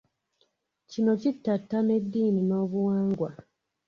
Kino 0.89 1.11
kittattana 1.21 1.91
eddiini 1.99 2.41
n'obuwangwa. 2.45 3.29